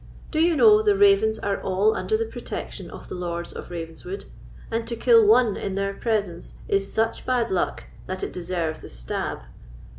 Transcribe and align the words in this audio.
Do 0.31 0.39
you 0.39 0.55
know, 0.55 0.81
the 0.81 0.97
ravens 0.97 1.37
are 1.37 1.61
all 1.61 1.95
under 1.95 2.17
the 2.17 2.25
protection 2.25 2.89
of 2.89 3.07
the 3.07 3.13
Lords 3.13 3.53
of 3.53 3.69
Ravenswood, 3.69 4.25
and 4.71 4.87
to 4.87 4.95
kill 4.95 5.23
one 5.23 5.55
in 5.55 5.75
their 5.75 5.93
presence 5.93 6.53
is 6.67 6.91
such 6.91 7.23
bad 7.23 7.51
luck 7.51 7.83
that 8.07 8.23
it 8.23 8.33
deserves 8.33 8.81
the 8.81 8.89
stab?" 8.89 9.41